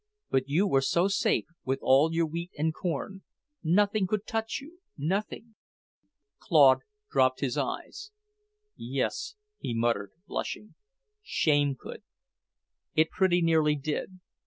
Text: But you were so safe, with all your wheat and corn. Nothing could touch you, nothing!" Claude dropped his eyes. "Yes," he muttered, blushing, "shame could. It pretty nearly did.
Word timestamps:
But 0.31 0.49
you 0.49 0.65
were 0.65 0.81
so 0.81 1.07
safe, 1.07 1.45
with 1.63 1.77
all 1.83 2.11
your 2.11 2.25
wheat 2.25 2.49
and 2.57 2.73
corn. 2.73 3.21
Nothing 3.63 4.07
could 4.07 4.25
touch 4.25 4.57
you, 4.59 4.79
nothing!" 4.97 5.53
Claude 6.39 6.79
dropped 7.11 7.41
his 7.41 7.55
eyes. 7.55 8.09
"Yes," 8.75 9.35
he 9.59 9.75
muttered, 9.75 10.11
blushing, 10.25 10.73
"shame 11.21 11.75
could. 11.75 12.01
It 12.95 13.11
pretty 13.11 13.43
nearly 13.43 13.75
did. 13.75 14.19